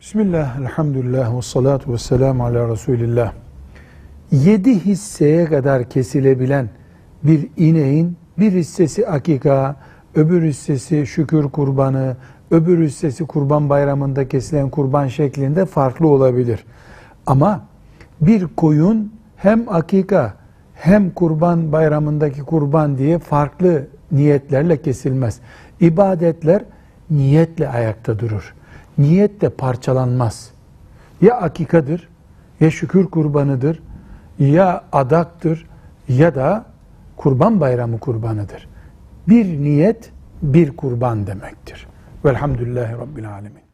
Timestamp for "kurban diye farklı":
22.40-23.86